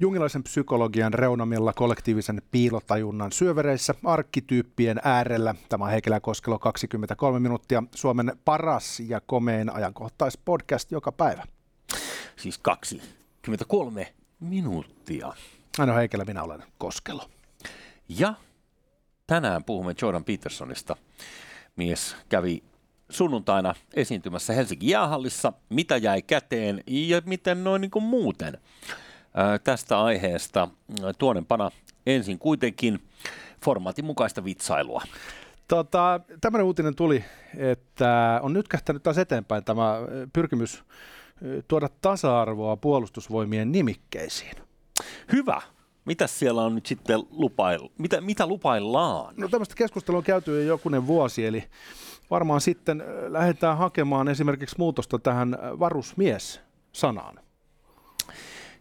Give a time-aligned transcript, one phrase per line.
[0.00, 5.54] Jungilaisen psykologian reunamilla kollektiivisen piilotajunnan syövereissä arkkityyppien äärellä.
[5.68, 11.44] Tämä on Heikelä Koskelo 23 minuuttia, Suomen paras ja komein ajankohtaispodcast joka päivä.
[12.36, 15.32] Siis 23 minuuttia.
[15.78, 17.28] Aino Heikelä, minä olen Koskelo.
[18.08, 18.34] Ja
[19.26, 20.96] tänään puhumme Jordan Petersonista.
[21.76, 22.62] Mies kävi
[23.10, 25.52] sunnuntaina esiintymässä Helsingin jäähallissa.
[25.68, 28.58] Mitä jäi käteen ja miten noin niin kuin muuten
[29.64, 30.68] tästä aiheesta
[31.18, 31.70] tuonempana
[32.06, 33.02] ensin kuitenkin
[33.64, 35.02] formaatin mukaista vitsailua.
[35.68, 37.24] Tota, tämmöinen uutinen tuli,
[37.56, 39.96] että on nyt kähtänyt taas eteenpäin tämä
[40.32, 40.84] pyrkimys
[41.68, 44.56] tuoda tasa-arvoa puolustusvoimien nimikkeisiin.
[45.32, 45.62] Hyvä.
[46.04, 47.88] Mitä siellä on nyt sitten lupail...
[47.98, 49.34] mitä, mitä lupaillaan?
[49.36, 51.64] No tämmöistä keskustelua on käyty jo jokunen vuosi, eli
[52.30, 57.38] varmaan sitten lähdetään hakemaan esimerkiksi muutosta tähän varusmies-sanaan.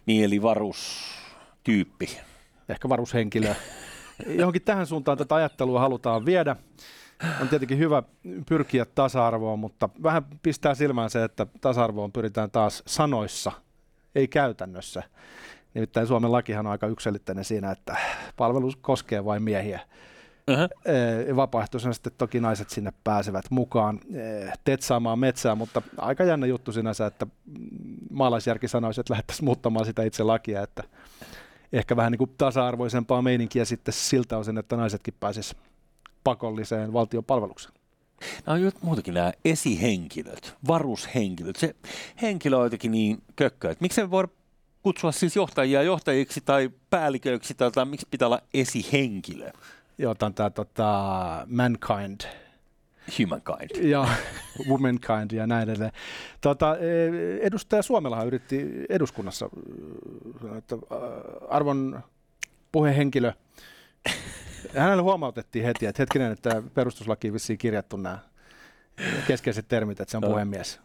[0.05, 2.19] Niin, eli varustyyppi.
[2.69, 3.53] Ehkä varushenkilö.
[4.27, 6.55] Johonkin tähän suuntaan tätä ajattelua halutaan viedä.
[7.41, 8.03] On tietenkin hyvä
[8.49, 13.52] pyrkiä tasa-arvoon, mutta vähän pistää silmään se, että tasa-arvoon pyritään taas sanoissa,
[14.16, 15.03] ei käytännössä.
[15.73, 17.95] Nimittäin Suomen lakihan on aika yksilitteinen siinä, että
[18.38, 19.80] palvelus koskee vain miehiä.
[20.47, 21.36] Uh-huh.
[21.36, 24.00] Vapaaehtoisena sitten toki naiset sinne pääsevät mukaan
[24.64, 27.28] tetsaamaan metsää, mutta aika jännä juttu sinänsä, että
[28.09, 30.83] maalaisjärki sanoisi, että lähdettäisiin muuttamaan sitä itse lakia, että
[31.73, 35.64] ehkä vähän niin kuin tasa-arvoisempaa meininkiä sitten siltä osin, että naisetkin pääsisivät
[36.23, 37.73] pakolliseen valtion palvelukseen.
[38.45, 41.55] Nämä on muutenkin nämä esihenkilöt, varushenkilöt.
[41.55, 41.76] Se
[42.22, 44.28] henkilö on jotenkin niin kökkö, että miksi me voi
[44.83, 49.52] kutsua siis johtajia johtajiksi tai päälliköiksi tai, tai miksi pitää olla esihenkilö?
[49.97, 52.22] Joo, tämä tota, Mankind.
[53.20, 53.84] Humankind.
[53.92, 54.08] Ja
[54.70, 55.92] Womankind ja näin edelleen.
[56.42, 59.50] Tota, e, edustaja Suomelahan yritti eduskunnassa,
[60.58, 60.76] että
[61.49, 62.04] arvon
[62.71, 63.33] puhehenkilö,
[64.77, 68.20] hänelle huomautettiin heti, että hetkinen, että perustuslaki vissiin kirjattu nämä
[69.27, 70.80] keskeiset termit, että se on puhemies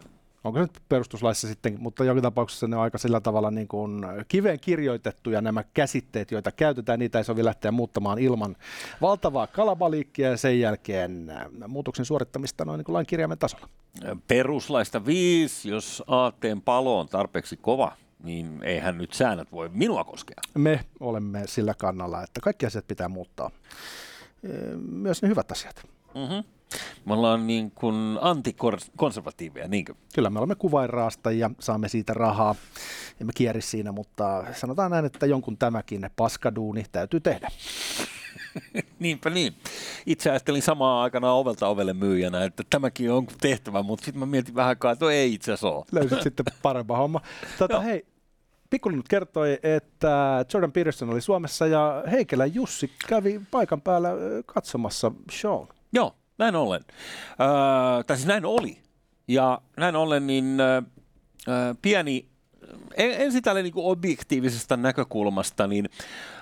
[0.47, 4.07] onko se nyt perustuslaissa sitten, mutta joka tapauksessa ne on aika sillä tavalla niin kuin
[4.29, 8.57] kiveen kirjoitettuja nämä käsitteet, joita käytetään, niitä ei sovi lähteä muuttamaan ilman
[9.01, 13.69] valtavaa kalabaliikkia ja sen jälkeen äh, muutoksen suorittamista noin niin kuin lain kirjaimen tasolla.
[14.29, 17.93] Peruslaista viisi, jos aatteen palo on tarpeeksi kova,
[18.23, 20.41] niin eihän nyt säännöt voi minua koskea.
[20.55, 23.51] Me olemme sillä kannalla, että kaikki asiat pitää muuttaa,
[24.91, 25.87] myös ne hyvät asiat.
[26.15, 26.56] Mm-hmm.
[27.05, 29.95] Me ollaan niin kuin antikonservatiiveja, niinkö?
[30.15, 32.55] Kyllä, me olemme kuvainraastajia, saamme siitä rahaa,
[33.21, 37.49] emme kierri siinä, mutta sanotaan näin, että jonkun tämäkin paskaduuni täytyy tehdä.
[38.99, 39.55] Niinpä niin.
[40.07, 44.55] Itse ajattelin samaa aikana ovelta ovelle myyjänä, että tämäkin on tehtävä, mutta sitten mä mietin
[44.55, 45.85] vähän aikaa, että ei itse asiassa ole.
[45.93, 47.21] Löysit sitten parempaa homma.
[47.59, 48.07] Tota, hei,
[48.71, 54.09] Pikkulinut kertoi, että Jordan Peterson oli Suomessa ja Heikelä Jussi kävi paikan päällä
[54.47, 55.67] katsomassa show.
[55.93, 56.85] Joo, näin ollen.
[56.91, 58.79] Öö, tai siis näin oli.
[59.29, 60.83] Ja näin ollen niin öö,
[61.83, 62.29] pieni,
[62.97, 65.89] en, ensin tälle niin objektiivisesta näkökulmasta, niin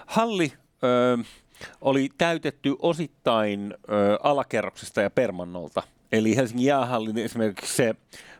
[0.06, 0.52] halli
[0.84, 1.16] öö,
[1.80, 5.82] oli täytetty osittain öö, alakerroksesta ja permannolta.
[6.12, 7.94] Eli Helsingin jäähallin esimerkiksi se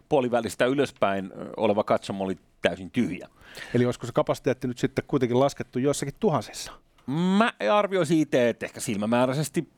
[0.09, 3.29] puolivälistä ylöspäin oleva katsomo oli täysin tyhjä.
[3.75, 6.73] Eli olisiko se kapasiteetti nyt sitten kuitenkin laskettu joissakin tuhansissa?
[7.07, 9.69] Mä arvioisin itse, että ehkä silmämääräisesti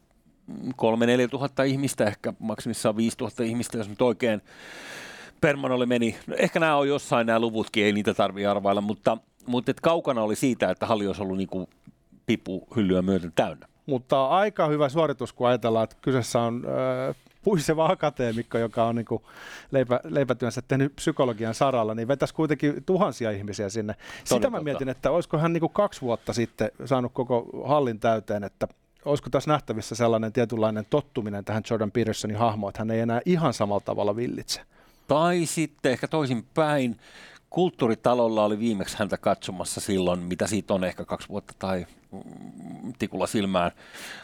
[0.52, 4.42] 3-4 tuhatta ihmistä, ehkä maksimissaan 5 tuhatta ihmistä, jos nyt oikein
[5.40, 6.16] Permanolle meni.
[6.26, 10.22] No, ehkä nämä on jossain nämä luvutkin, ei niitä tarvitse arvailla, mutta, mutta et kaukana
[10.22, 11.68] oli siitä, että halli olisi ollut niin
[12.26, 13.66] pipu hyllyä myöten täynnä.
[13.86, 16.62] Mutta aika hyvä suoritus, kun ajatellaan, että kyseessä on
[17.08, 19.06] äh, puiseva akateemikko, joka on niin
[19.70, 23.94] leipä, leipätyönsä tehnyt psykologian saralla, niin vetäisi kuitenkin tuhansia ihmisiä sinne.
[23.94, 28.44] Todella Sitä mä mietin, että olisiko hän niin kaksi vuotta sitten saanut koko hallin täyteen,
[28.44, 28.68] että
[29.06, 33.54] olisiko tässä nähtävissä sellainen tietynlainen tottuminen tähän Jordan Petersonin hahmoon, että hän ei enää ihan
[33.54, 34.60] samalla tavalla villitse?
[35.08, 37.00] Tai sitten ehkä toisin päin.
[37.50, 43.26] Kulttuuritalolla oli viimeksi häntä katsomassa silloin, mitä siitä on ehkä kaksi vuotta tai mm, tikulla
[43.26, 43.72] silmään,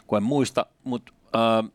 [0.06, 1.70] kun en muista, mutta äh,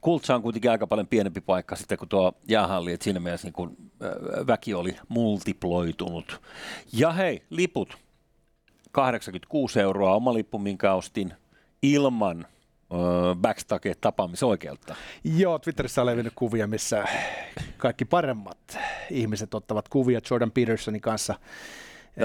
[0.00, 3.52] Kultsa on kuitenkin aika paljon pienempi paikka sitten kuin tuo jäähalli, että siinä mielessä niin
[3.52, 6.40] kun, äh, väki oli multiploitunut.
[6.92, 7.98] Ja hei, liput,
[8.92, 11.34] 86 euroa oma lippu, minkä ostin
[11.82, 12.46] ilman
[13.40, 14.94] backstage tapaamisoikeutta.
[15.24, 17.04] Joo, Twitterissä on levinnyt kuvia, missä
[17.76, 18.78] kaikki paremmat
[19.10, 21.34] ihmiset ottavat kuvia Jordan Petersonin kanssa.
[22.16, 22.24] E,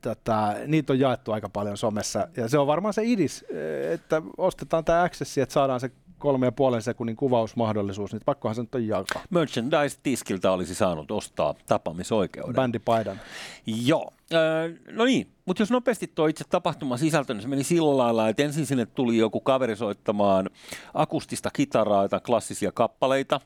[0.00, 3.44] tota, niitä on jaettu aika paljon somessa ja se on varmaan se idis,
[3.90, 5.90] että ostetaan tämä accessi, että saadaan se
[6.22, 9.22] kolme ja puolen sekunnin kuvausmahdollisuus, niin pakkohan se nyt on jakaa.
[9.30, 12.54] Merchandise-tiskiltä olisi saanut ostaa tapaamisoikeuden.
[12.54, 13.20] Bändipaidan.
[13.66, 17.96] Joo, öö, no niin, mutta jos nopeasti tuo itse tapahtuman sisältö, niin se meni sillä
[17.96, 20.50] lailla, että ensin sinne tuli joku kaveri soittamaan
[20.94, 23.40] akustista kitaraa, jotain klassisia kappaleita.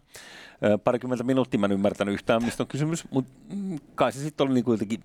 [0.65, 4.47] Öö, parikymmentä minuuttia mä en ymmärtänyt yhtään, mistä on kysymys, mutta mm, kai se sitten
[4.47, 5.01] oli niin jotenkin,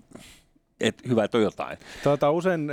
[0.80, 1.78] että hyvä, että on jotain.
[2.04, 2.72] Tuota, usein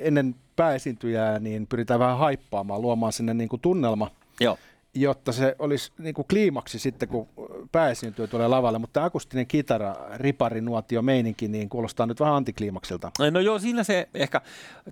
[0.00, 4.10] ennen pääesiintyjää niin pyritään vähän haippaamaan, luomaan sinne niin kuin tunnelma.
[4.40, 4.58] Joo
[4.94, 7.28] jotta se olisi niin kuin kliimaksi sitten, kun
[7.72, 13.10] pääesiintyjä tulee lavalle, mutta akustinen kitara, ripari, nuotio, meininki, niin kuulostaa nyt vähän antikliimaksilta.
[13.30, 14.40] No joo, siinä se ehkä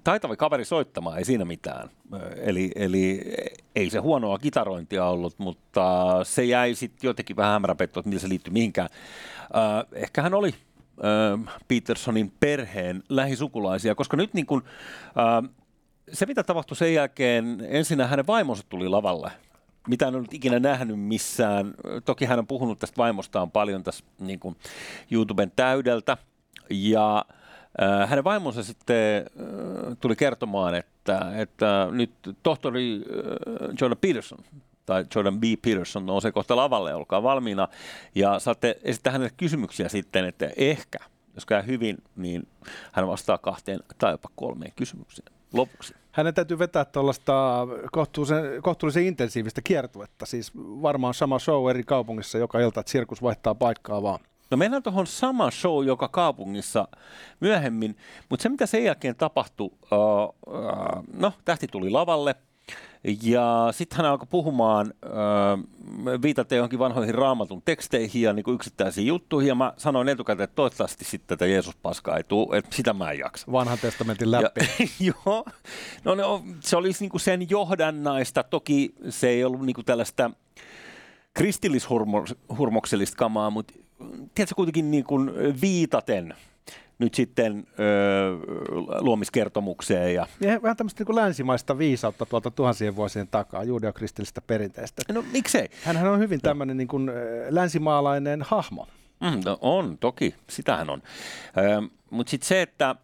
[0.05, 1.91] taitava kaveri soittamaan, ei siinä mitään.
[2.37, 3.21] Eli, eli
[3.77, 5.85] ei se huonoa kitarointia ollut, mutta
[6.25, 8.89] se jäi sitten jotenkin vähän hämäräpettoa, että millä se liittyy mihinkään.
[9.93, 10.55] Ehkä hän oli
[11.69, 15.51] Petersonin perheen lähisukulaisia, koska nyt niin kun, uh,
[16.13, 19.31] se, mitä tapahtui sen jälkeen, ensin hänen vaimonsa tuli lavalle
[19.89, 21.75] mitä en ollut ikinä nähnyt missään.
[22.05, 24.57] Toki hän on puhunut tästä vaimostaan paljon tässä niin kuin
[25.11, 26.17] YouTuben täydeltä.
[26.71, 27.25] Ja
[27.83, 32.11] äh, hänen vaimonsa sitten äh, tuli kertomaan, että, että nyt
[32.43, 34.39] tohtori äh, Jordan Peterson
[34.87, 35.43] tai Jordan B.
[35.63, 37.69] Peterson nousee kohta lavalle, olkaa valmiina.
[38.15, 40.99] Ja saatte esittää hänelle kysymyksiä sitten, että ehkä,
[41.35, 42.49] jos käy hyvin, niin
[42.93, 45.95] hän vastaa kahteen tai jopa kolmeen kysymykseen lopuksi.
[46.13, 52.61] Hänen täytyy vetää tuollaista kohtuullisen, kohtuullisen intensiivistä kiertuetta, siis varmaan sama show eri kaupungissa joka
[52.61, 54.21] ilta, että sirkus vaihtaa paikkaa vaan.
[54.51, 56.89] No mennään tuohon sama show joka kaupungissa
[57.41, 57.97] myöhemmin,
[58.29, 62.35] mutta se mitä sen jälkeen tapahtui, uh, uh, no tähti tuli lavalle,
[63.23, 69.49] ja sitten hän alkoi puhumaan, äh, viitaten johonkin vanhoihin raamatun teksteihin ja niin yksittäisiin juttuihin.
[69.49, 73.19] Ja mä sanoin etukäteen, että toivottavasti sitten tätä Jeesus-paskaa ei tule, että sitä mä en
[73.19, 73.53] jaksa.
[73.53, 74.61] Vanhan testamentin läpi.
[74.81, 74.87] Ja,
[75.27, 75.45] joo,
[76.05, 78.43] no, no se olisi niin sen johdannaista.
[78.43, 80.31] Toki se ei ollut niin tällaista
[81.35, 83.75] kristillishurmoksellista kamaa, mutta
[84.35, 85.31] tiedätkö kuitenkin niin kuin
[85.61, 86.35] viitaten–
[86.99, 88.37] nyt sitten öö,
[89.01, 90.15] luomiskertomukseen.
[90.15, 90.27] Ja...
[90.41, 95.03] ja vähän tämmöistä niin länsimaista viisautta tuolta tuhansien vuosien takaa, juudeokristillisestä perinteestä.
[95.13, 95.69] No miksei?
[95.83, 97.11] Hänhän on hyvin tämmöinen niin kuin,
[97.49, 98.87] länsimaalainen hahmo.
[99.21, 101.03] Mm, no, on, toki, sitähän on.
[101.57, 102.95] Öö, Mutta sitten se, että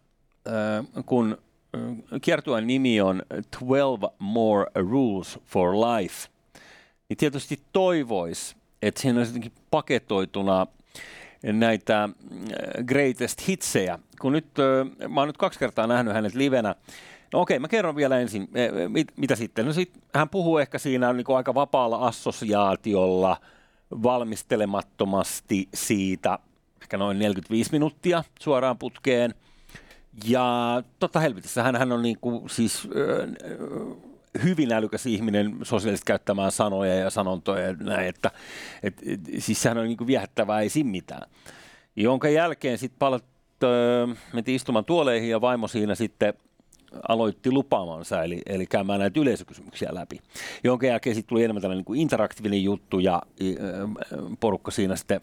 [0.47, 1.37] öö, kun
[2.21, 6.29] kiertueen nimi on 12 More Rules for Life,
[7.09, 10.67] niin tietysti toivois, että siinä olisi jotenkin paketoituna–
[11.43, 12.09] näitä äh,
[12.85, 13.99] greatest hitsejä.
[14.21, 16.75] Kun nyt, äh, mä oon nyt kaksi kertaa nähnyt hänet livenä,
[17.33, 18.49] No okei, mä kerron vielä ensin,
[18.87, 19.65] mit, mitä sitten.
[19.65, 23.37] No sit hän puhuu ehkä siinä niin kuin aika vapaalla assosiaatiolla,
[24.03, 26.39] valmistelemattomasti siitä,
[26.81, 29.33] ehkä noin 45 minuuttia suoraan putkeen.
[30.25, 34.09] Ja totta helvetissä, hän, hän on niin kuin, siis äh,
[34.43, 38.31] hyvin älykäs ihminen sosiaalisesti käyttämään sanoja ja sanontoja ja näin, että
[38.83, 41.29] et, et, siis sehän on niin kuin viehättävää, ei siinä mitään.
[41.95, 43.25] Jonka jälkeen sitten palat,
[44.33, 46.33] mentiin istumaan tuoleihin ja vaimo siinä sitten
[47.07, 50.19] aloitti lupaamansa, eli, eli käymään näitä yleisökysymyksiä läpi.
[50.63, 53.21] Jonka jälkeen sitten tuli enemmän tällainen niin kuin interaktiivinen juttu ja
[54.39, 55.21] porukka siinä sitten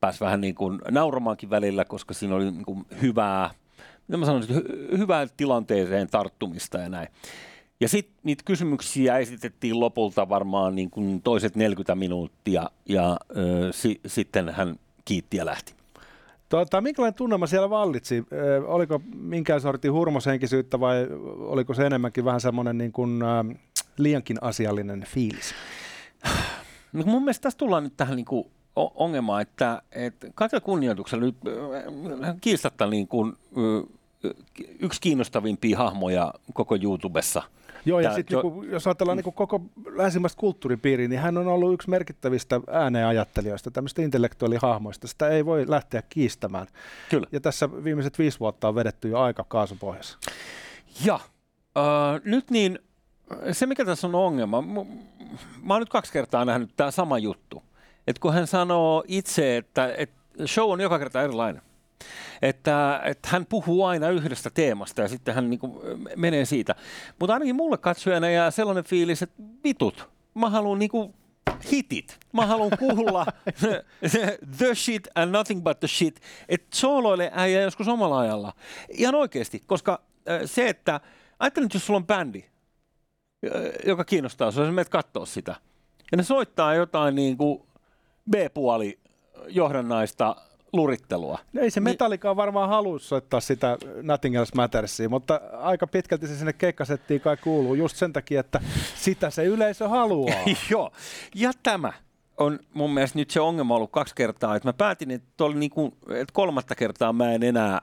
[0.00, 3.50] pääsi vähän niin kuin nauramaankin välillä, koska siinä oli niin kuin hyvää,
[4.08, 7.08] mitä mä sanoisin, hy- hyvää tilanteeseen tarttumista ja näin.
[7.80, 14.00] Ja sitten niitä kysymyksiä esitettiin lopulta varmaan niin kuin toiset 40 minuuttia ja ö, si,
[14.06, 15.74] sitten hän kiitti ja lähti.
[16.48, 18.24] Tuota, minkälainen tunnelma siellä vallitsi?
[18.32, 21.06] Ö, oliko minkään sortin hurmoshenkisyyttä vai
[21.38, 23.54] oliko se enemmänkin vähän semmoinen niin kuin, ö,
[23.98, 25.54] liiankin asiallinen fiilis?
[26.92, 28.44] No, mun mielestä tässä tullaan nyt tähän niin kuin
[28.74, 31.36] ongelmaan, että, että kaikilla kunnioituksella nyt
[32.40, 33.32] kiistatta niin kuin,
[34.80, 37.42] yksi kiinnostavimpia hahmoja koko YouTubessa–
[37.84, 38.42] Joo, ja sitten jo...
[38.42, 39.60] niinku, jos ajatellaan niinku koko
[39.96, 45.06] länsimaista kulttuuripiiriä, niin hän on ollut yksi merkittävistä ääneenajattelijoista, tämmöistä intellektuaalihahmoista.
[45.06, 46.66] Sitä ei voi lähteä kiistämään.
[47.10, 47.26] Kyllä.
[47.32, 50.18] Ja tässä viimeiset viisi vuotta on vedetty jo aika kaasupohjassa.
[51.04, 52.78] Ja äh, nyt niin,
[53.52, 54.62] se mikä tässä on ongelma,
[55.62, 57.62] mä oon nyt kaksi kertaa nähnyt tämä sama juttu.
[58.06, 60.16] Että kun hän sanoo itse, että, että
[60.46, 61.62] show on joka kerta erilainen
[62.42, 65.72] että, että hän puhuu aina yhdestä teemasta ja sitten hän niin kuin
[66.16, 66.74] menee siitä.
[67.20, 71.14] Mutta ainakin mulle katsojana jää sellainen fiilis, että vitut, mä haluan niin kuin
[71.72, 72.18] hitit.
[72.32, 73.26] Mä haluan kuulla
[74.58, 76.20] the shit and nothing but the shit.
[76.48, 78.52] Että sooloille äijä joskus omalla ajalla.
[78.88, 80.00] Ihan oikeasti, koska
[80.44, 81.00] se, että
[81.38, 82.44] ajattelen, että jos sulla on bändi,
[83.86, 85.54] joka kiinnostaa sinua, menet katsoa sitä.
[86.12, 87.62] Ja ne soittaa jotain niin kuin
[88.30, 88.98] B-puoli
[89.48, 90.36] johdannaista
[90.72, 91.38] lurittelua.
[91.52, 96.36] No ei se Metallica varmaan halua soittaa sitä Nothing Else Mattersia, mutta aika pitkälti se
[96.36, 98.60] sinne keikkasettiin kai kuuluu just sen takia, että
[98.96, 100.34] sitä se yleisö haluaa.
[100.70, 100.92] Joo,
[101.34, 101.92] ja tämä
[102.36, 105.94] on mun mielestä nyt se ongelma ollut kaksi kertaa, että mä päätin, että, oli niinku,
[106.08, 107.80] että kolmatta kertaa mä en enää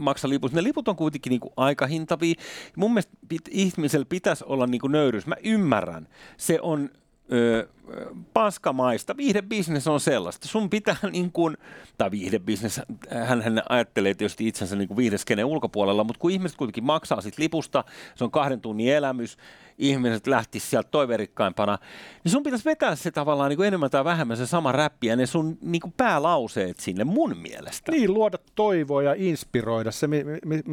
[0.00, 0.52] maksa liput.
[0.52, 2.34] Ne liput on kuitenkin niinku aika hintavia.
[2.76, 5.26] Mun mielestä pit, ihmisellä pitäisi olla niinku nöyrys.
[5.26, 6.08] Mä ymmärrän.
[6.36, 6.90] Se on
[7.32, 7.68] ö,
[8.40, 9.16] paskamaista.
[9.16, 10.48] Viihdebisnes on sellaista.
[10.48, 11.56] Sun pitää niin kuin,
[11.98, 12.80] tai viihdebisnes,
[13.24, 17.38] hän, hän ajattelee tietysti itsensä niin kuin viihdeskenen ulkopuolella, mutta kun ihmiset kuitenkin maksaa sit
[17.38, 19.36] lipusta, se on kahden tunnin elämys,
[19.80, 21.78] ihmiset lähti sieltä toiverikkaimpana,
[22.24, 25.16] niin sun pitäisi vetää se tavallaan niin kuin enemmän tai vähemmän se sama räppi ja
[25.16, 27.92] ne sun niin kuin päälauseet sinne mun mielestä.
[27.92, 30.08] Niin, luoda toivoa ja inspiroida se,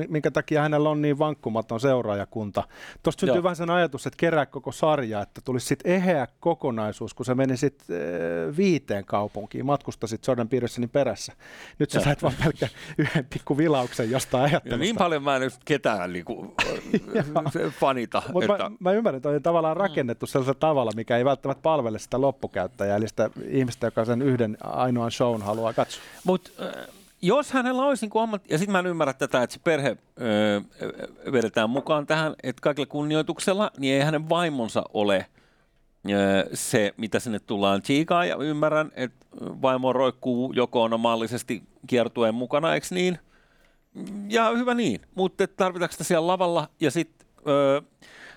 [0.10, 2.64] minkä takia hänellä on niin vankkumaton seuraajakunta.
[3.04, 3.44] Tuosta syntyy Joo.
[3.44, 7.57] vähän sen ajatus, että kerää koko sarja, että tulisi sitten eheä kokonaisuus, kun se meni
[7.58, 11.34] sitten äh, viiteen kaupunkiin, matkustasit Jordan Petersonin perässä.
[11.80, 14.78] Nyt sä sait vaan pelkkä yhden pikku vilauksen jostain ajattelusta.
[14.78, 16.52] niin paljon mä en nyt ketään niin kuin,
[17.80, 18.22] fanita.
[18.34, 18.70] Mutta että...
[18.70, 19.82] mä, mä ymmärrän, että on tavallaan mm.
[19.82, 24.58] rakennettu sellaisella tavalla, mikä ei välttämättä palvele sitä loppukäyttäjää, eli sitä ihmistä, joka sen yhden
[24.64, 26.02] ainoan shown haluaa katsoa.
[26.24, 26.88] Mut, äh,
[27.22, 30.62] jos hänellä olisi niin ammat, ja sitten mä en ymmärrä tätä, että se perhe öö,
[31.32, 35.26] vedetään mukaan tähän, että kaikilla kunnioituksella, niin ei hänen vaimonsa ole
[36.54, 42.88] se, mitä sinne tullaan chiikaa, ja ymmärrän, että vaimo roikkuu joko mallisesti kiertueen mukana, eikö
[42.92, 43.20] niin?
[44.30, 47.82] Ja hyvä niin, mutta tarvitaanko sitä siellä lavalla, ja sitten öö,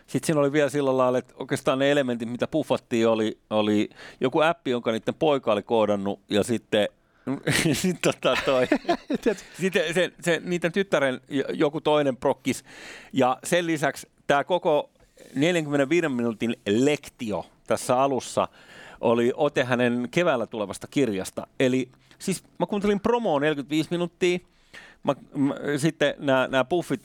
[0.07, 4.41] sitten siinä oli vielä sillä lailla, että oikeastaan ne elementit, mitä puffattiin, oli, oli joku
[4.41, 6.89] appi, jonka niiden poika oli koodannut, ja sitten
[7.73, 8.67] sitten tota toi,
[9.61, 11.21] sitten se, se, niiden tyttären
[11.53, 12.65] joku toinen prokkis.
[13.13, 14.91] Ja sen lisäksi tämä koko
[15.35, 18.49] 45 minuutin lektio tässä alussa
[19.01, 21.47] oli ote hänen keväällä tulevasta kirjasta.
[21.61, 24.39] Eli siis mä kuuntelin promoa 45 minuuttia,
[25.03, 27.01] mä, mä, sitten nämä puffit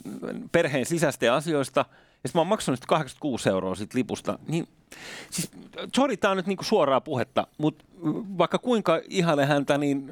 [0.51, 1.85] perheen sisäistä asioista–
[2.25, 4.67] ja mä oon maksanut 86 euroa siitä lipusta, niin
[5.29, 5.51] siis,
[5.95, 7.85] sorry, tää on nyt niinku suoraa puhetta, mutta
[8.37, 10.09] vaikka kuinka ihale häntä, niin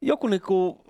[0.00, 0.84] joku niinku,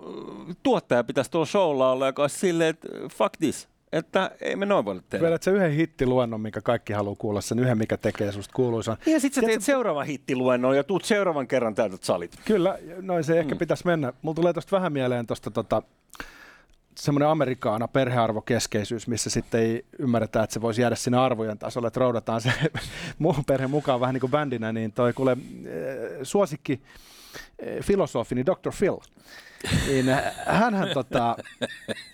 [0.49, 3.69] äh, tuottaja pitäisi tuolla showlla olla, joka olisi silleen, että fuck this.
[3.93, 5.27] Että ei me noin voida tehdä.
[5.27, 8.97] Vedät se yhden hittiluennon, minkä kaikki haluaa kuulla, sen yhden, mikä tekee susta kuuluisan.
[9.07, 12.39] Ja sitten sä teet seuraavan hittiluennon ja tuut seuraavan kerran täytät salit.
[12.45, 13.59] Kyllä, noin se ehkä mm.
[13.59, 14.13] pitäisi mennä.
[14.23, 15.83] Mulla tulee tuosta vähän mieleen tuosta tota,
[16.99, 22.01] semmoinen amerikaana perhearvokeskeisyys, missä sitten ei ymmärretä, että se voisi jäädä sinne arvojen tasolle, että
[22.01, 22.53] roudataan se
[23.19, 25.39] muun perheen mukaan vähän niin kuin bändinä, niin toi kuule eh,
[26.23, 26.81] suosikki
[27.59, 28.73] eh, filosofi, niin Dr.
[28.79, 28.97] Phil,
[29.87, 30.07] niin
[30.47, 31.37] hänhän tota,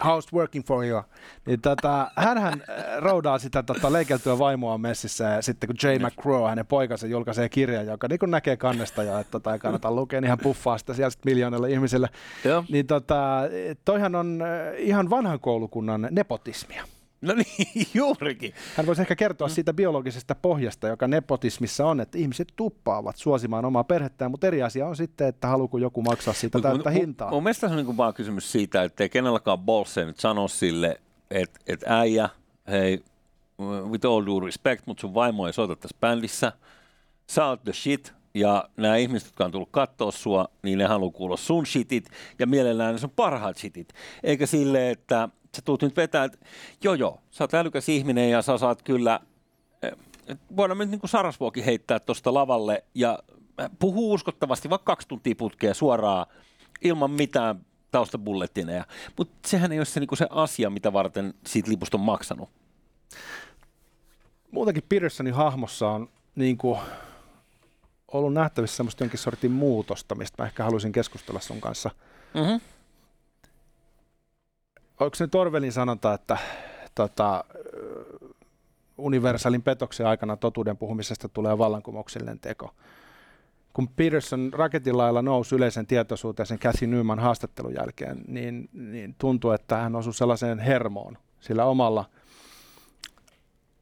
[0.05, 1.03] how's working for you,
[1.47, 6.49] niin tota, hänhän äh, roudaa sitä tota, leikeltyä vaimoa messissä ja sitten kun Jay McCraw,
[6.49, 10.29] hänen poikansa, julkaisee kirjan, joka niin näkee kannesta ja että tota, ei kannata lukea, niin
[10.29, 12.09] hän puffaa sitä sieltä miljoonille ihmisille.
[12.45, 12.65] Joo.
[12.69, 13.41] Niin tota,
[13.85, 14.43] toihan on
[14.79, 16.85] ihan vanhan koulukunnan nepotismia.
[17.25, 18.55] No niin, juurikin.
[18.77, 23.85] Hän voisi ehkä kertoa siitä biologisesta pohjasta, joka nepotismissa on, että ihmiset tuppaavat suosimaan omaa
[23.85, 27.31] perhettään, mutta eri asia on sitten, että haluuko joku maksaa siitä täyttä hintaa.
[27.31, 31.01] Mun mielestä se on niin vaan kysymys siitä, että ei kenelläkään bolse nyt sano sille,
[31.31, 32.29] että, että äijä,
[32.69, 33.03] hei,
[33.91, 36.53] with all due respect, mutta sun vaimo ei soita tässä bändissä,
[37.27, 41.11] sä oot the shit, ja nämä ihmiset, jotka on tullut katsoa sua, niin ne haluaa
[41.11, 42.05] kuulla sun shitit,
[42.39, 43.89] ja mielellään ne sun parhaat shitit.
[44.23, 46.39] Eikä sille, että sä tuut nyt vetää, että
[46.83, 49.21] joo joo, sä oot älykäs ihminen ja sä saat kyllä,
[49.83, 49.93] eh,
[50.57, 53.19] voidaan nyt niin kuin Sarasvuokin heittää tuosta lavalle ja
[53.79, 56.27] puhuu uskottavasti vaikka kaksi tuntia putkea suoraan
[56.83, 58.85] ilman mitään taustabullettineja.
[59.19, 62.49] Mutta sehän ei ole se, niin se asia, mitä varten siitä lipusta on maksanut.
[64.51, 66.79] Muutenkin Petersonin hahmossa on niin kuin
[68.09, 71.91] ollut nähtävissä semmoista jonkin sortin muutosta, mistä mä ehkä haluaisin keskustella sun kanssa.
[72.35, 72.61] Mm-hmm
[75.01, 76.39] onko se nyt Orwellin sanonta, että
[76.95, 77.45] tota,
[78.99, 82.75] universaalin petoksen aikana totuuden puhumisesta tulee vallankumouksellinen teko.
[83.73, 89.55] Kun Peterson raketin lailla nousi yleisen tietoisuuteen sen Cathy Newman haastattelun jälkeen, niin, niin tuntui,
[89.55, 92.05] että hän osui sellaiseen hermoon sillä omalla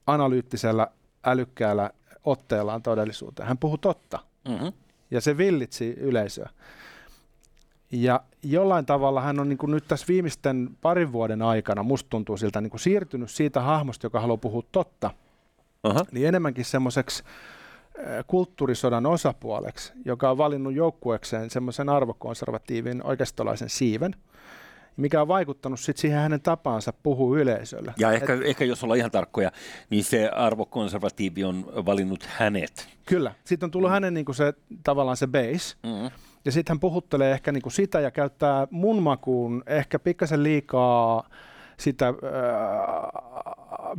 [0.06, 0.88] analyyttisellä,
[1.24, 1.90] älykkäällä
[2.24, 3.48] otteellaan todellisuuteen.
[3.48, 4.18] Hän puhui totta.
[4.48, 4.72] Mm-hmm.
[5.10, 6.50] Ja se villitsi yleisöä.
[7.92, 12.36] Ja jollain tavalla hän on niin kuin nyt tässä viimeisten parin vuoden aikana, musta tuntuu
[12.36, 15.10] siltä, niin kuin siirtynyt siitä hahmosta, joka haluaa puhua totta,
[15.82, 16.04] Aha.
[16.12, 17.24] niin enemmänkin semmoiseksi
[18.26, 24.14] kulttuurisodan osapuoleksi, joka on valinnut joukkueekseen semmoisen arvokonservatiivin oikeistolaisen siiven,
[24.96, 27.94] mikä on vaikuttanut sit siihen hänen tapaansa puhua yleisölle.
[27.98, 29.52] Ja ehkä, Et, ehkä jos ollaan ihan tarkkoja,
[29.90, 32.88] niin se arvokonservatiivi on valinnut hänet.
[33.06, 33.34] Kyllä.
[33.44, 33.92] Sitten on tullut mm.
[33.92, 34.52] hänen niin kuin se,
[34.84, 36.10] tavallaan se base, mm
[36.44, 41.28] Ja sitten hän puhuttelee ehkä niinku sitä ja käyttää mun makuun ehkä pikkasen liikaa
[41.76, 42.14] sitä äh,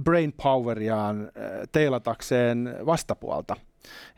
[0.04, 1.32] brain poweriaan äh,
[1.72, 3.56] teilatakseen vastapuolta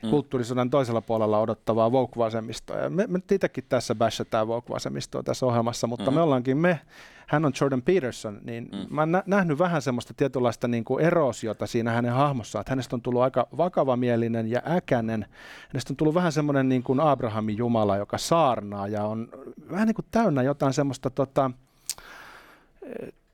[0.03, 0.09] mm.
[0.09, 2.77] kulttuurisodan toisella puolella odottavaa woke-vasemmistoa.
[2.77, 6.15] Ja me, me itsekin tässä bashataan woke-vasemmistoa tässä ohjelmassa, mutta mm.
[6.15, 6.79] me ollaankin me,
[7.27, 8.95] hän on Jordan Peterson, niin mm.
[8.95, 12.95] mä oon nä- nähnyt vähän semmoista tietynlaista niin kuin erosiota siinä hänen hahmossaan, että hänestä
[12.95, 15.25] on tullut aika vakavamielinen ja äkänen.
[15.69, 19.27] Hänestä on tullut vähän semmoinen niin kuin Abrahamin Jumala, joka saarnaa ja on
[19.71, 21.51] vähän niin kuin täynnä jotain semmoista tota,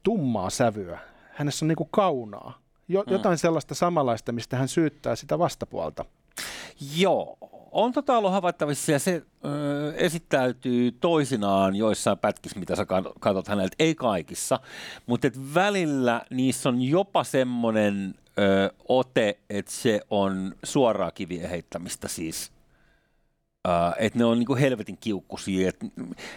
[0.04, 1.00] tummaa sävyä.
[1.32, 2.62] Hänessä on niin kuin kaunaa.
[2.88, 3.14] Jo, mm.
[3.14, 6.06] Jotain sellaista samanlaista, mistä hän syyttää sitä vastapuolta.
[6.98, 7.38] Joo,
[7.72, 12.86] on tota ollut havaittavissa ja se ö, esittäytyy toisinaan joissain pätkissä, mitä sä
[13.20, 14.60] katsot häneltä, ei kaikissa,
[15.06, 22.08] mutta et välillä niissä on jopa semmoinen ö, ote, että se on suoraa kivien heittämistä
[22.08, 22.52] siis.
[23.68, 25.70] Uh, että ne on niinku helvetin kiukkusia.
[25.70, 25.80] Et,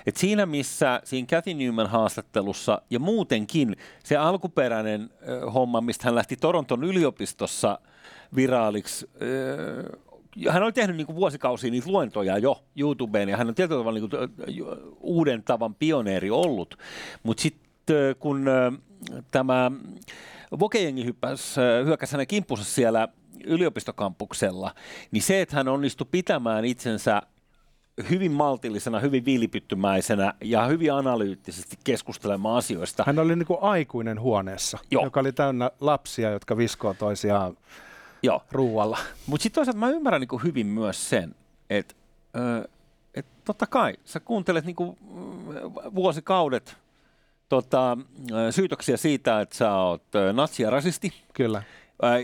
[0.07, 5.11] et siinä missä siinä Kathy Newman haastattelussa ja muutenkin se alkuperäinen
[5.45, 7.79] uh, homma, mistä hän lähti Toronton yliopistossa
[8.37, 10.13] viraaliksi, uh,
[10.50, 14.00] hän oli tehnyt niin kuin vuosikausia niitä luentoja jo YouTubeen, ja hän on tietyllä tavalla
[14.00, 14.31] niin kuin,
[15.00, 16.79] uuden tavan pioneeri ollut.
[17.23, 18.47] Mutta sitten kun
[19.31, 19.71] tämä
[20.59, 23.09] Vokejengi hyppäsi, hyökkäsi hänen kimppunsa siellä
[23.45, 24.75] yliopistokampuksella,
[25.11, 27.23] niin se, että hän onnistui pitämään itsensä
[28.11, 33.05] hyvin maltillisena, hyvin viilipyttymäisenä ja hyvin analyyttisesti keskustelemaan asioista.
[33.07, 35.05] Hän oli niin kuin aikuinen huoneessa, Joo.
[35.05, 37.57] joka oli täynnä lapsia, jotka viskoo toisiaan
[38.25, 38.43] Joo.
[38.52, 38.99] ruualla.
[39.26, 41.35] Mutta sitten toisaalta mä ymmärrän niinku hyvin myös sen,
[41.71, 41.95] että
[43.14, 44.99] et totta kai sä kuuntelet niinku
[45.95, 46.76] vuosikaudet
[47.49, 47.99] tota,
[48.50, 50.02] syytöksiä siitä, että sä oot
[50.33, 51.12] natsi ja rasisti.
[51.35, 51.62] Kyllä.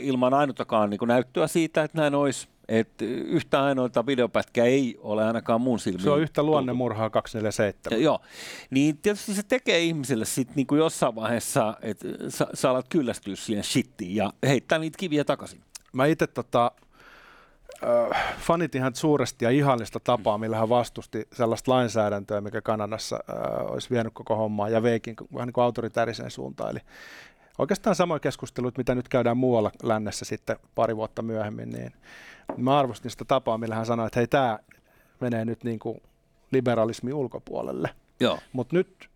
[0.00, 2.48] Ilman ainuttakaan niinku näyttöä siitä, että näin olisi.
[2.68, 6.02] Että yhtä ainoita videopätkää ei ole ainakaan mun silmiin.
[6.02, 8.02] Se on yhtä luonnemurhaa 247.
[8.02, 8.20] Joo,
[8.70, 13.64] niin tietysti se tekee ihmiselle sitten niinku jossain vaiheessa, että sä, sä alat kyllästyä siihen
[13.64, 15.60] shittiin ja heittää niitä kiviä takaisin
[15.92, 16.72] mä itse tota,
[17.84, 23.72] äh, fanitin hän suuresti ja ihallista tapaa, millä hän vastusti sellaista lainsäädäntöä, mikä Kanadassa äh,
[23.72, 26.70] olisi vienyt koko hommaa ja veikin vähän niin kuin autoritääriseen suuntaan.
[26.70, 26.80] Eli
[27.58, 31.92] oikeastaan samoin keskustelut, mitä nyt käydään muualla lännessä sitten pari vuotta myöhemmin, niin
[32.56, 34.58] mä arvostin sitä tapaa, millä hän sanoi, että hei, tämä
[35.20, 36.02] menee nyt niin kuin
[36.50, 37.90] liberalismin ulkopuolelle.
[38.52, 39.08] Mutta nyt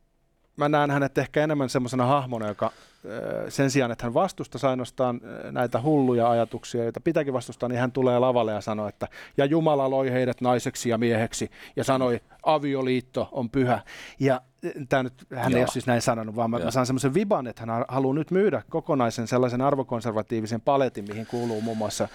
[0.57, 2.73] mä näen hänet ehkä enemmän semmoisena hahmona, joka
[3.49, 8.19] sen sijaan, että hän vastustaisi ainoastaan näitä hulluja ajatuksia, joita pitääkin vastustaa, niin hän tulee
[8.19, 13.51] lavalle ja sanoo, että ja Jumala loi heidät naiseksi ja mieheksi ja sanoi, avioliitto on
[13.51, 13.81] pyhä.
[14.21, 14.41] Ja
[14.89, 15.59] tämä nyt, hän Joo.
[15.59, 18.31] ei ole siis näin sanonut, vaan mä, mä saan semmoisen viban, että hän haluaa nyt
[18.31, 22.09] myydä kokonaisen sellaisen arvokonservatiivisen paletin, mihin kuuluu muun muassa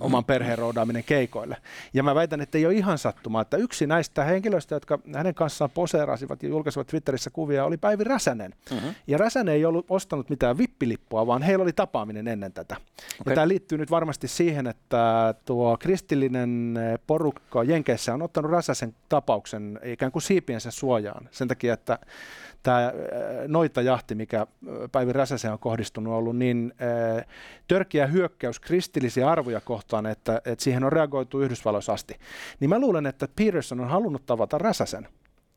[0.00, 1.56] oman perheen roudaaminen keikoille.
[1.94, 5.70] Ja mä väitän, että ei ole ihan sattumaa, että yksi näistä henkilöistä, jotka hänen kanssaan
[5.70, 8.54] poseerasivat ja julkaisivat Twitterissä kuvia, oli Päivi Räsänen.
[8.72, 8.90] Uh-huh.
[9.06, 12.76] Ja Räsänen ei ollut ostanut mitään vippilippua, vaan heillä oli tapaaminen ennen tätä.
[12.76, 13.32] Okay.
[13.32, 19.80] Ja tämä liittyy nyt varmasti siihen, että tuo kristillinen porukka Jenkeissä on ottanut Räsäsen tapauksen
[19.84, 21.28] ikään kuin siipiensä suojaan.
[21.30, 21.98] Sen takia, että
[22.66, 22.92] tämä äh,
[23.48, 24.46] noita jahti, mikä äh,
[24.92, 26.74] Päivi Räsäsen on kohdistunut, on ollut niin
[27.18, 27.26] äh,
[27.68, 32.14] törkeä hyökkäys kristillisiä arvoja kohtaan, että, että siihen on reagoitu Yhdysvalloissa asti.
[32.60, 35.08] Niin mä luulen, että Peterson on halunnut tavata Räsäsen.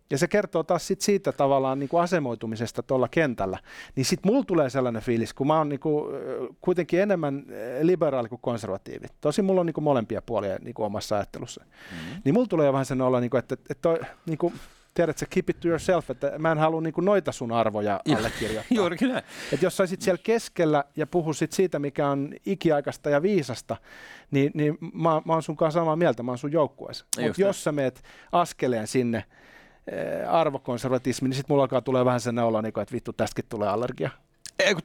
[0.09, 3.59] Ja se kertoo taas sit siitä tavallaan niin kuin asemoitumisesta tuolla kentällä.
[3.95, 6.15] Niin sitten mulla tulee sellainen fiilis, kun mä oon niin kuin,
[6.61, 7.45] kuitenkin enemmän
[7.81, 9.07] liberaali kuin konservatiivi.
[9.21, 11.63] Tosi mulla on niin kuin molempia puolia niin kuin omassa ajattelussa.
[11.65, 12.21] Mm-hmm.
[12.25, 14.53] Niin mulla tulee vähän sen olla, niin kuin, että, että toi, niin kuin,
[14.93, 18.77] tiedätkö, keep it to yourself, että mä en halua niin kuin noita sun arvoja allekirjoittaa.
[18.77, 19.23] Juurikin näin.
[19.53, 23.77] Että jos saisit siellä keskellä ja puhuisit siitä, mikä on ikiaikaista ja viisasta,
[24.31, 27.05] niin, niin mä, mä oon sun kanssa samaa mieltä, mä oon sun joukkueessa.
[27.21, 29.23] Mutta jos sä meet askeleen sinne
[29.93, 34.09] äh, arvokonservatismiin, niin sitten mulla alkaa tulee vähän sen niin että vittu, tästäkin tulee allergia.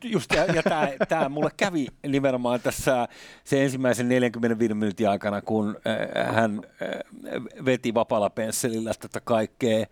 [0.03, 0.63] Just, ja, ja
[1.09, 3.09] tämä mulle kävi nimenomaan tässä
[3.45, 9.87] se ensimmäisen 45 minuutin aikana, kun äh, hän äh, veti vapaalla pensselillä tätä kaikkea,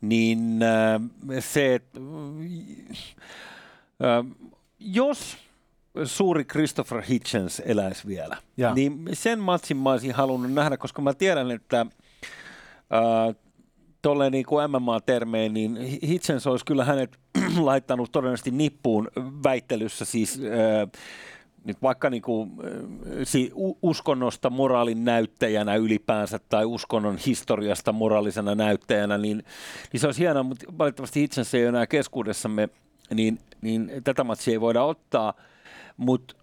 [0.00, 1.00] niin äh,
[1.40, 2.00] se, että
[4.02, 4.26] äh,
[4.78, 5.38] jos
[6.04, 8.74] suuri Christopher Hitchens eläisi vielä, ja.
[8.74, 13.36] niin sen matsin mä olisin halunnut nähdä, koska mä tiedän, että äh,
[14.02, 17.18] tolleen niin kuin MMA-termein, niin Hitchens olisi kyllä hänet
[17.58, 19.08] laittanut todennäköisesti nippuun
[19.44, 21.02] väittelyssä siis äh,
[21.64, 22.50] nyt vaikka niin kuin,
[23.24, 29.44] si, uskonnosta moraalin näyttäjänä ylipäänsä tai uskonnon historiasta moraalisena näyttäjänä, niin,
[29.92, 32.68] niin se olisi hienoa, mutta valitettavasti itsensä ei ole enää keskuudessamme,
[33.14, 35.34] niin, niin tätä matsia ei voida ottaa.
[35.96, 36.34] Mutta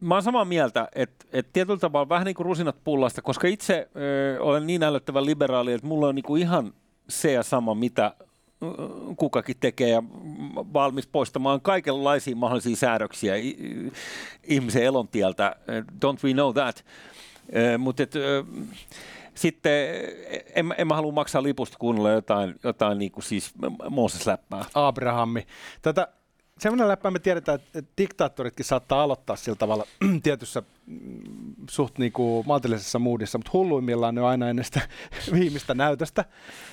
[0.00, 3.88] mä oon samaa mieltä, että, että tietyllä tavalla vähän niin kuin rusinat pullasta, koska itse
[3.96, 6.72] ö, olen niin älyttävä liberaali, että mulla on niin kuin ihan
[7.08, 8.14] se ja sama, mitä
[9.16, 10.02] kukakin tekee ja
[10.54, 13.34] valmis poistamaan kaikenlaisia mahdollisia säädöksiä
[14.44, 15.56] ihmisen elontieltä.
[16.04, 16.84] Don't we know that?
[17.78, 18.02] Mutta
[19.34, 19.72] sitten
[20.54, 23.52] en, en mä halua maksaa lipusta kuunnella jotain, jotain niin kuin siis
[23.90, 24.64] Mooses-läppää.
[24.74, 25.46] Abrahammi.
[25.82, 26.08] Tätä
[26.60, 29.86] semmoinen läppä me tiedetään, että diktaattoritkin saattaa aloittaa sillä tavalla
[30.22, 34.80] tietyssä mm, suht niin kuin maltillisessa moodissa, mutta hulluimmillaan ne on aina ennen sitä
[35.34, 36.24] viimeistä näytöstä.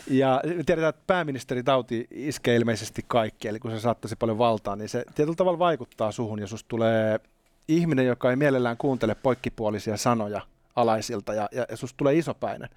[0.10, 4.90] Ja tiedetään, että pääministeri tauti iskee ilmeisesti kaikki, eli kun se saattaisi paljon valtaa, niin
[4.90, 7.20] se tietyllä tavalla vaikuttaa suhun, ja susta tulee
[7.68, 10.42] ihminen, joka ei mielellään kuuntele poikkipuolisia sanoja,
[10.78, 12.70] alaisilta ja, ja, ja susta tulee isopäinen.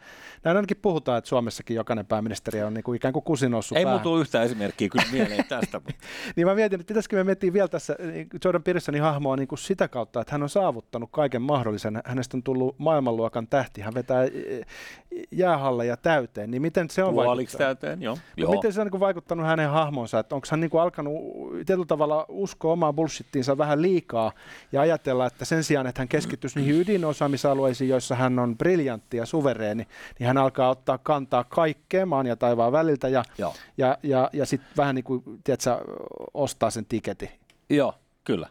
[0.45, 3.85] Näin ainakin puhutaan, että Suomessakin jokainen pääministeri on niin kuin ikään kuin kusin noussut Ei
[4.03, 5.81] tule yhtään esimerkkiä kyllä mieleen tästä.
[6.37, 9.59] niin mä mietin, että pitäisikö me miettiä vielä tässä niin Jordan Petersonin hahmoa niin kuin
[9.59, 12.01] sitä kautta, että hän on saavuttanut kaiken mahdollisen.
[12.05, 13.81] Hänestä on tullut maailmanluokan tähti.
[13.81, 14.29] Hän vetää e,
[15.31, 16.51] jäähalleja täyteen.
[16.51, 18.19] Niin miten se on Puoliksi täyteen, joo.
[18.37, 18.51] joo.
[18.51, 20.19] Miten se on niin kuin vaikuttanut hänen hahmonsa?
[20.19, 21.15] Että onko hän niin kuin alkanut
[21.67, 24.33] tietyllä tavalla uskoa omaan bullshittiinsa vähän liikaa
[24.73, 29.27] ja ajatella, että sen sijaan, että hän keskittyisi niihin ydinosaamisalueisiin, joissa hän on briljantti ja
[29.27, 29.87] suvereeni,
[30.19, 34.47] niin hän alkaa ottaa kantaa kaikkeen maan ja taivaan väliltä ja, ja, ja, ja, ja
[34.47, 35.71] sitten vähän niin kuin, tiedätkö,
[36.35, 37.31] ostaa sen tiketin.
[37.71, 38.49] Joo, kyllä.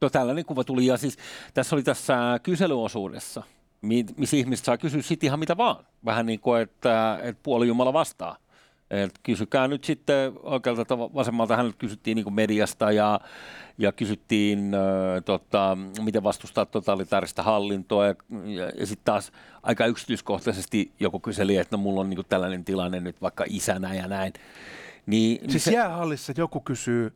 [0.00, 1.18] No, tällainen kuva tuli ja siis
[1.54, 3.42] tässä oli tässä kyselyosuudessa,
[4.16, 5.86] missä ihmiset saa kysyä sitten ihan mitä vaan.
[6.04, 8.36] Vähän niin kuin, että, että puoli Jumala vastaa.
[8.92, 13.20] Et kysykää nyt sitten oikealta vasemmalta, häneltä kysyttiin niin mediasta ja,
[13.78, 20.92] ja kysyttiin, äh, tota, miten vastustaa totalitaarista hallintoa ja, ja, ja sitten taas aika yksityiskohtaisesti
[21.00, 24.32] joku kyseli, että no mulla on niin tällainen tilanne nyt vaikka isänä ja näin.
[25.06, 27.12] Niin, siis niin se, jäähallissa joku kysyy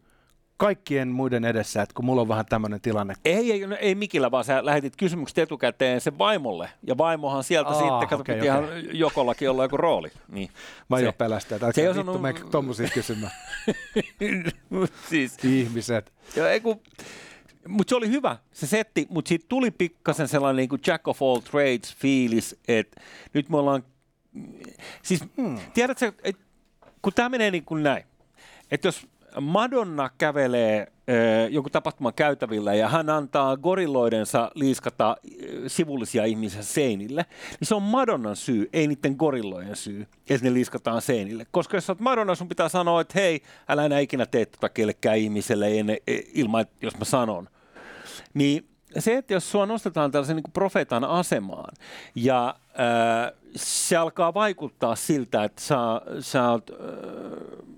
[0.56, 3.14] kaikkien muiden edessä, että kun mulla on vähän tämmöinen tilanne.
[3.24, 6.70] Ei, ei, no, ei Mikillä, vaan sä lähetit kysymykset etukäteen sen vaimolle.
[6.82, 8.80] Ja vaimohan sieltä Aa, sitten, kato, okay, okay.
[8.92, 10.08] jokollakin olla joku rooli.
[10.28, 10.50] Niin,
[10.88, 12.22] Mä jo pelästä, että älkää vittu osannut...
[12.22, 13.32] meikä tommosia kysymään.
[15.10, 16.12] siis, Ihmiset.
[16.36, 16.80] Joo, ei kun,
[17.68, 21.22] mutta se oli hyvä, se setti, mutta siitä tuli pikkasen sellainen niin kuin Jack of
[21.22, 23.00] all trades fiilis, että
[23.32, 23.82] nyt me ollaan,
[25.02, 25.58] siis hmm.
[25.74, 26.42] tiedätkö, että
[27.02, 28.04] kun tämä menee niin kuin näin,
[28.70, 29.06] että jos
[29.40, 35.16] Madonna kävelee äh, joku tapahtuman käytävillä ja hän antaa gorilloidensa liiskata äh,
[35.66, 37.26] sivullisia ihmisiä seinille,
[37.60, 41.46] niin se on Madonnan syy, ei niiden gorillojen syy, että ne liiskataan seinille.
[41.50, 45.18] Koska jos olet Madonna, sun pitää sanoa, että hei, älä enää ikinä tee tota kellekään
[45.18, 47.48] ihmiselle ennen, e, ilman, jos mä sanon.
[48.34, 48.68] Niin
[48.98, 51.74] se, että jos sua nostetaan tällaisen niin profeetan asemaan
[52.14, 55.76] ja äh, se alkaa vaikuttaa siltä, että sä,
[56.20, 56.70] sä oot...
[56.70, 57.76] Äh,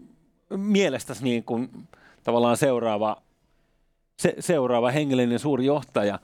[0.56, 1.88] mielestäsi niin kuin,
[2.24, 3.22] tavallaan seuraava,
[4.16, 6.18] se, seuraava hengellinen suuri johtaja,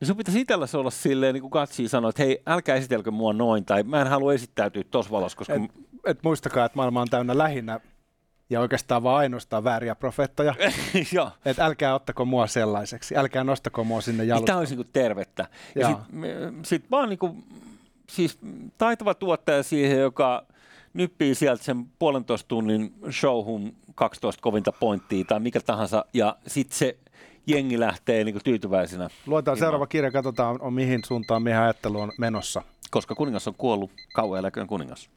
[0.00, 3.32] niin sun pitäisi itsellesi olla silleen, niin kuin Katsi sanoi, että hei, älkää esitelkö mua
[3.32, 5.54] noin, tai mä en halua esittäytyä tuossa valossa, koska...
[5.54, 5.62] Et,
[6.06, 7.80] et muistakaa, että maailma on täynnä lähinnä
[8.50, 10.54] ja oikeastaan vaan ainoastaan vääriä profeettoja.
[11.44, 14.46] että älkää ottako mua sellaiseksi, älkää nostako mua sinne jalustalle.
[14.46, 15.48] Tämä olisi niin tervettä.
[15.74, 17.44] Ja sitten sit vaan niin kuin,
[18.10, 18.38] siis
[18.78, 20.46] taitava tuottaja siihen, joka
[20.94, 26.96] nyppii sieltä sen puolentoista tunnin showhun 12 kovinta pointtia tai mikä tahansa, ja sitten se
[27.46, 29.08] jengi lähtee niin kuin tyytyväisenä.
[29.26, 29.66] Luetaan ilman.
[29.66, 32.62] seuraava kirja, katsotaan on mihin suuntaan mihin ajattelu on menossa.
[32.90, 35.10] Koska kuningas on kuollut, kauan eläköön kuningas.